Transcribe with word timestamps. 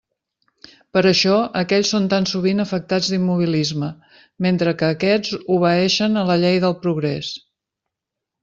Per 0.95 1.01
això 1.09 1.35
aquells 1.59 1.91
són 1.95 2.07
tan 2.13 2.25
sovint 2.31 2.63
afectats 2.63 3.11
d'immobilisme, 3.13 3.91
mentre 4.49 4.75
que 4.83 4.91
aquests 4.97 5.37
obeeixen 5.59 6.23
a 6.23 6.27
la 6.31 6.43
llei 6.45 6.59
del 6.65 6.79
progrés. 6.87 7.35